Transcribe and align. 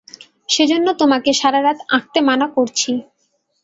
সেজন্য, 0.49 0.87
তোমাকে 1.01 1.31
সারা 1.33 1.59
রাত 1.61 1.79
আঁকতে 1.95 2.19
মানা 2.29 2.47
করছি। 2.55 2.91